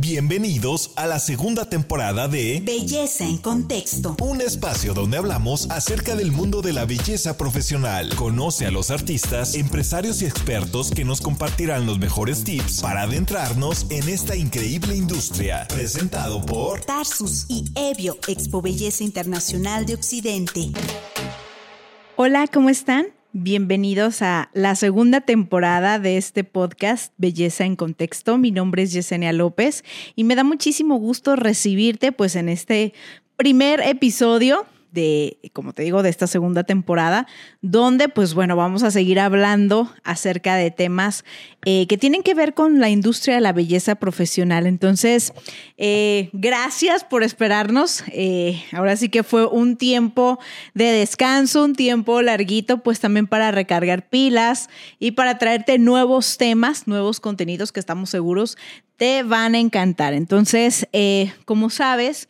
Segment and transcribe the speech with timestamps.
[0.00, 4.14] Bienvenidos a la segunda temporada de Belleza en Contexto.
[4.22, 8.14] Un espacio donde hablamos acerca del mundo de la belleza profesional.
[8.14, 13.86] Conoce a los artistas, empresarios y expertos que nos compartirán los mejores tips para adentrarnos
[13.90, 15.66] en esta increíble industria.
[15.66, 20.70] Presentado por Tarsus y Evio, Expo Belleza Internacional de Occidente.
[22.14, 23.17] Hola, ¿cómo están?
[23.40, 28.36] Bienvenidos a la segunda temporada de este podcast Belleza en Contexto.
[28.36, 29.84] Mi nombre es Yesenia López
[30.16, 32.94] y me da muchísimo gusto recibirte pues en este
[33.36, 37.26] primer episodio de, como te digo, de esta segunda temporada,
[37.60, 41.24] donde pues bueno, vamos a seguir hablando acerca de temas
[41.64, 44.66] eh, que tienen que ver con la industria de la belleza profesional.
[44.66, 45.32] Entonces,
[45.76, 48.04] eh, gracias por esperarnos.
[48.12, 50.38] Eh, ahora sí que fue un tiempo
[50.74, 56.86] de descanso, un tiempo larguito, pues también para recargar pilas y para traerte nuevos temas,
[56.86, 58.56] nuevos contenidos que estamos seguros
[58.96, 60.12] te van a encantar.
[60.12, 60.88] Entonces,
[61.44, 62.28] como sabes,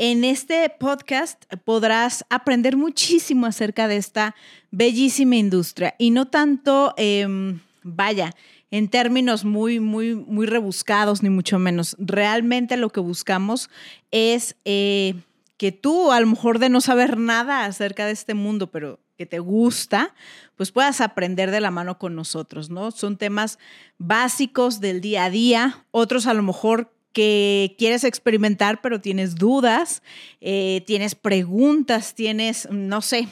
[0.00, 4.36] en este podcast podrás aprender muchísimo acerca de esta
[4.70, 8.32] bellísima industria y no tanto, em, vaya,
[8.70, 11.96] en términos muy, muy, muy rebuscados, ni mucho menos.
[11.98, 13.70] Realmente lo que buscamos
[14.12, 15.14] es eh,
[15.56, 19.26] que tú, a lo mejor de no saber nada acerca de este mundo, pero que
[19.26, 20.14] te gusta,
[20.54, 22.92] pues puedas aprender de la mano con nosotros, ¿no?
[22.92, 23.58] Son temas
[23.98, 30.02] básicos del día a día, otros a lo mejor que quieres experimentar, pero tienes dudas,
[30.40, 33.28] eh, tienes preguntas, tienes, no sé,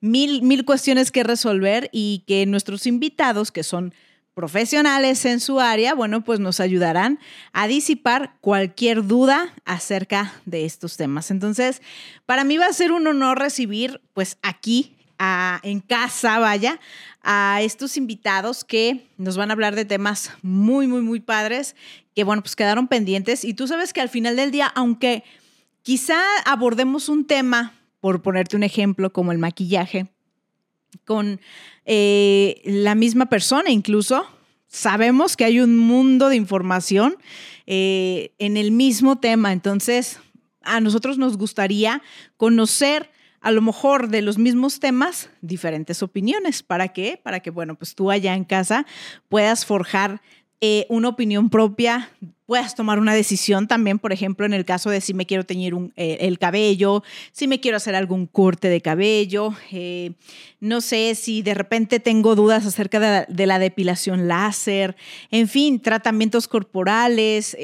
[0.00, 3.94] mil, mil cuestiones que resolver y que nuestros invitados, que son
[4.34, 7.18] profesionales en su área, bueno, pues nos ayudarán
[7.52, 11.32] a disipar cualquier duda acerca de estos temas.
[11.32, 11.82] Entonces,
[12.24, 16.78] para mí va a ser un honor recibir, pues aquí en casa, vaya,
[17.22, 21.74] a estos invitados que nos van a hablar de temas muy, muy, muy padres,
[22.14, 23.44] que bueno, pues quedaron pendientes.
[23.44, 25.24] Y tú sabes que al final del día, aunque
[25.82, 30.06] quizá abordemos un tema, por ponerte un ejemplo, como el maquillaje,
[31.04, 31.40] con
[31.84, 34.26] eh, la misma persona incluso,
[34.68, 37.16] sabemos que hay un mundo de información
[37.66, 39.52] eh, en el mismo tema.
[39.52, 40.20] Entonces,
[40.62, 42.02] a nosotros nos gustaría
[42.36, 46.62] conocer a lo mejor de los mismos temas, diferentes opiniones.
[46.62, 47.20] ¿Para qué?
[47.22, 48.86] Para que, bueno, pues tú allá en casa
[49.28, 50.20] puedas forjar
[50.60, 52.10] eh, una opinión propia
[52.44, 55.74] puedas tomar una decisión también, por ejemplo, en el caso de si me quiero teñir
[55.96, 60.12] eh, el cabello, si me quiero hacer algún corte de cabello, eh,
[60.58, 64.96] no sé si de repente tengo dudas acerca de la, depilación láser,
[65.30, 67.56] en fin, tratamientos corporales,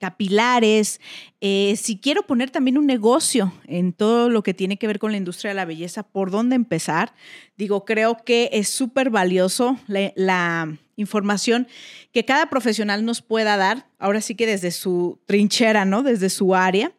[0.00, 1.00] capilares,
[1.40, 5.18] si quiero poner también un negocio en todo lo que tiene que ver con la
[5.18, 7.12] industria de la belleza, ¿por dónde empezar?
[7.56, 11.66] Digo, creo que es súper valioso la información
[12.12, 16.02] que cada profesional nos pueda dar, ahora sí que desde su trinchera, ¿no?
[16.02, 16.92] Desde su área,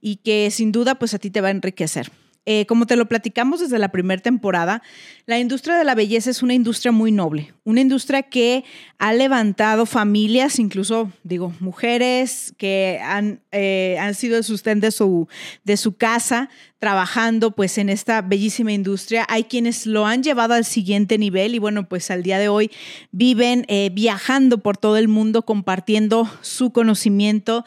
[0.00, 2.10] y que sin duda pues a ti te va a enriquecer.
[2.48, 4.80] Eh, como te lo platicamos desde la primera temporada,
[5.26, 8.64] la industria de la belleza es una industria muy noble, una industria que
[8.98, 15.26] ha levantado familias, incluso, digo, mujeres que han, eh, han sido el sustento de su,
[15.64, 16.48] de su casa,
[16.78, 19.26] trabajando pues en esta bellísima industria.
[19.28, 22.70] Hay quienes lo han llevado al siguiente nivel y bueno, pues al día de hoy
[23.10, 27.64] viven eh, viajando por todo el mundo, compartiendo su conocimiento,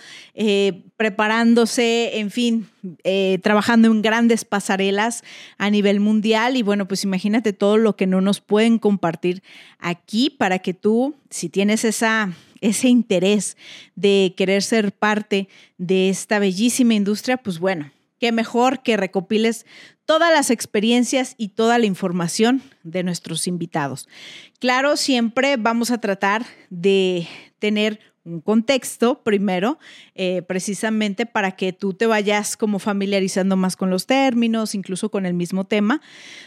[1.00, 2.68] preparándose, en fin,
[3.06, 5.24] eh, trabajando en grandes pasarelas
[5.58, 9.42] a nivel mundial y bueno, pues imagínate todo lo que no nos pueden compartir
[9.80, 13.56] aquí para que tú, si tienes esa ese interés
[13.96, 19.66] de querer ser parte de esta bellísima industria, pues bueno, qué mejor que recopiles
[20.04, 24.10] todas las experiencias y toda la información de nuestros invitados.
[24.60, 27.26] Claro, siempre vamos a tratar de
[27.60, 29.80] tener un contexto primero,
[30.16, 35.26] eh, precisamente para que tú te vayas como familiarizando más con los términos, incluso con
[35.26, 36.02] el mismo tema,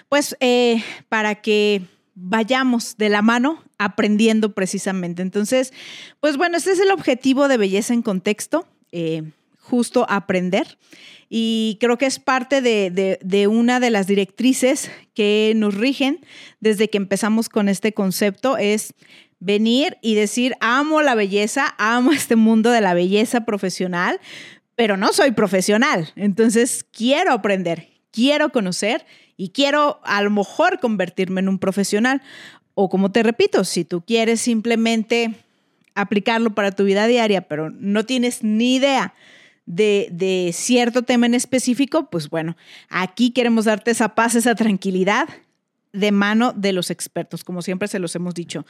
[0.08, 1.82] pues eh, para que
[2.14, 5.22] vayamos de la mano aprendiendo precisamente.
[5.22, 5.72] Entonces,
[6.20, 9.22] pues bueno, este es el objetivo de Belleza en Contexto, eh,
[9.62, 10.78] justo aprender.
[11.30, 16.20] Y creo que es parte de, una de las directrices que nos rigen
[16.60, 18.92] desde que empezamos con este concepto, es
[19.40, 24.20] venir y decir, amo la belleza, amo este mundo de la belleza profesional,
[24.76, 26.12] pero no soy profesional.
[26.16, 29.06] Entonces quiero aprender, quiero conocer
[29.38, 32.20] y quiero a lo mejor convertirme en un profesional.
[32.74, 35.34] O como te repito, si tú quieres simplemente
[35.94, 39.14] aplicarlo para tu vida diaria, pero no tienes ni idea
[39.66, 42.56] de, cierto tema en específico, pues bueno,
[42.88, 45.28] aquí queremos darte esa paz, esa tranquilidad
[45.92, 48.66] de mano de los expertos, como siempre se los hemos dicho.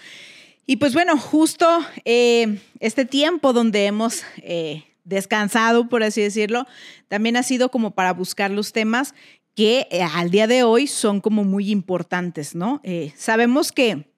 [0.66, 1.66] Y pues bueno, justo
[2.04, 6.66] eh, este tiempo donde hemos eh, descansado, por así decirlo,
[7.08, 9.14] también ha sido como para buscar los temas
[9.54, 12.80] que eh, al día de hoy son como muy importantes, ¿no?
[13.16, 14.11] sabemos que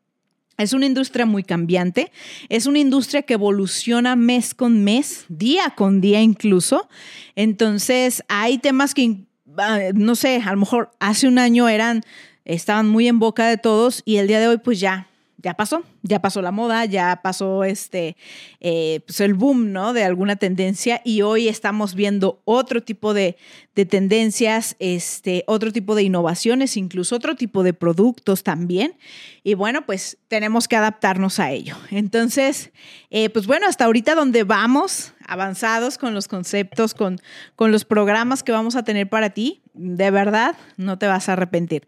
[0.58, 2.12] es una industria muy cambiante,
[2.48, 6.88] es una industria que evoluciona mes con mes, día con día incluso.
[7.34, 9.24] Entonces, hay temas que,
[9.58, 12.02] ah, no sé, a lo mejor hace un año eran,
[12.44, 15.08] estaban muy en boca de todos y el día de hoy pues ya
[15.44, 18.16] ya pasó, ya pasó la moda, ya pasó este,
[18.60, 19.92] eh, pues el boom, ¿no?
[19.92, 23.36] De alguna tendencia y hoy estamos viendo otro tipo de,
[23.74, 28.96] tendencias, este, otro tipo de innovaciones, incluso otro tipo de productos también.
[29.42, 31.76] Y bueno, pues tenemos que adaptarnos a ello.
[31.90, 32.72] Entonces,
[33.10, 37.20] eh, pues bueno, hasta ahorita donde vamos avanzados con los conceptos, con,
[37.54, 41.34] con los programas que vamos a tener para ti, de verdad, no te vas a
[41.34, 41.86] arrepentir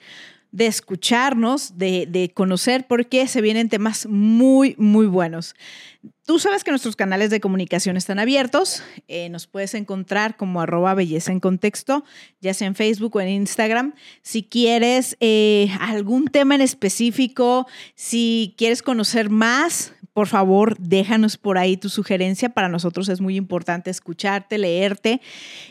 [0.56, 5.54] de escucharnos, de, conocer, porque se vienen temas muy, muy buenos.
[6.24, 8.82] Tú sabes que nuestros canales de comunicación están abiertos.
[9.06, 12.04] Eh, nos puedes encontrar como arroba belleza en contexto,
[12.40, 13.92] ya sea en Facebook o en Instagram.
[14.22, 21.58] Si quieres eh, algún tema en específico, si quieres conocer más, por favor, déjanos por
[21.58, 22.48] ahí tu sugerencia.
[22.48, 25.20] Para nosotros es muy importante escucharte, leerte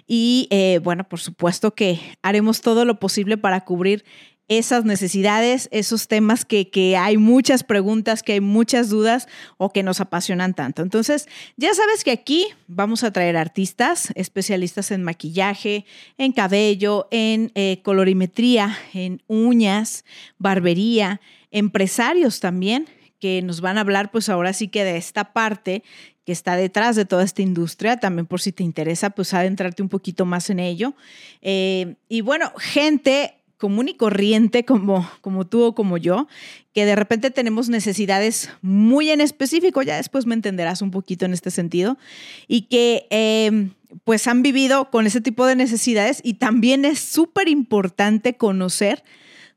[0.05, 4.05] y, eh, bueno, por supuesto que haremos todo lo posible para cubrir
[4.47, 9.27] esas necesidades, esos temas que, que, hay muchas preguntas, que hay muchas dudas
[9.57, 10.81] o que nos apasionan tanto.
[10.81, 11.27] Entonces,
[11.57, 15.85] ya sabes que aquí vamos a traer artistas, especialistas en maquillaje,
[16.17, 20.05] en cabello, en eh, colorimetría, en uñas,
[20.37, 21.21] barbería,
[21.51, 22.87] empresarios también
[23.19, 25.83] que nos van a hablar pues ahora sí que de esta parte
[26.25, 29.89] que está detrás de toda esta industria, también por si te interesa pues adentrarte un
[29.89, 30.95] poquito más en ello.
[31.41, 36.27] Eh, y bueno, gente común y corriente como, como tú o como yo,
[36.73, 41.33] que de repente tenemos necesidades muy en específico, ya después me entenderás un poquito en
[41.33, 41.97] este sentido,
[42.47, 43.69] y que eh,
[44.03, 49.03] pues han vivido con ese tipo de necesidades y también es súper importante conocer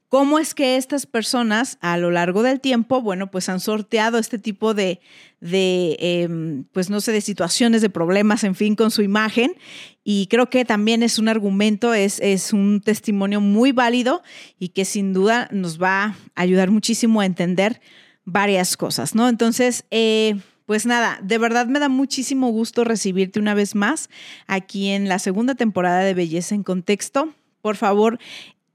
[0.09, 4.39] cómo es que estas personas a lo largo del tiempo, bueno, pues han sorteado este
[4.39, 5.01] tipo de,
[5.41, 9.53] de em, pues no sé, de situaciones, de problemas, en fin, con su imagen.
[10.05, 14.23] Y creo que también es un argumento, es, es un testimonio muy válido
[14.59, 17.81] y que sin duda nos va a ayudar muchísimo a entender
[18.25, 19.29] varias cosas, ¿no?
[19.29, 24.11] Entonces, eh, pues nada, de verdad me da muchísimo gusto recibirte una vez más
[24.47, 27.33] aquí en la segunda temporada de Belleza en Contexto.
[27.63, 28.19] Por favor,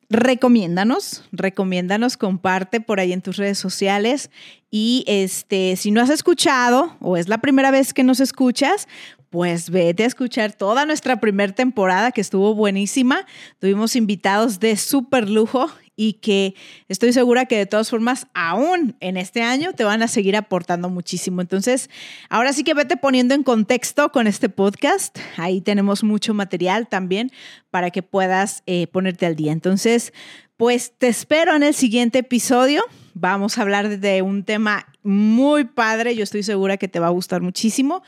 [0.09, 4.29] recomiéndanos, recomiéndanos, comparte por ahí en tus redes sociales
[4.69, 8.87] y este, si no has escuchado o es la primera vez que nos escuchas,
[9.29, 13.25] pues vete a escuchar toda nuestra primera temporada que estuvo buenísima.
[13.57, 16.55] Tuvimos invitados de súper lujo y que
[16.87, 20.89] estoy segura que de todas formas, aún en este año, te van a seguir aportando
[20.89, 21.41] muchísimo.
[21.41, 21.89] Entonces,
[22.29, 25.19] ahora sí que vete poniendo en contexto con este podcast.
[25.37, 27.31] Ahí tenemos mucho material también
[27.69, 29.51] para que puedas eh, ponerte al día.
[29.51, 30.13] Entonces,
[30.57, 32.83] pues te espero en el siguiente episodio.
[33.13, 36.15] Vamos a hablar de un tema muy padre.
[36.15, 38.01] Yo estoy segura que te va a gustar muchísimo.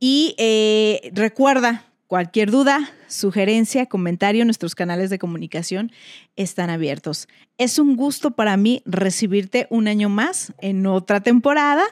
[0.00, 5.92] Y eh, recuerda, Cualquier duda, sugerencia, comentario, nuestros canales de comunicación
[6.36, 7.28] están abiertos.
[7.58, 11.84] Es un gusto para mí recibirte un año más en otra temporada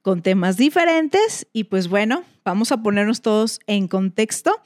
[0.00, 4.62] con temas diferentes y pues bueno, vamos a ponernos todos en contexto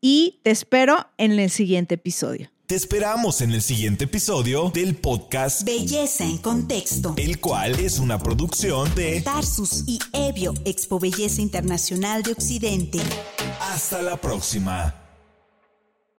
[0.00, 2.51] y te espero en el siguiente episodio.
[2.72, 8.18] Te esperamos en el siguiente episodio del podcast Belleza en Contexto, el cual es una
[8.18, 12.98] producción de Tarsus y Evio, Expo Belleza Internacional de Occidente.
[13.60, 15.01] Hasta la próxima.